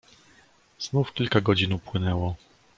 "Znów 0.79 1.13
kilka 1.13 1.41
godzin 1.41 1.73
upłynęło." 1.73 2.35